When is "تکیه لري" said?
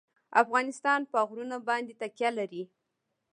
2.01-2.63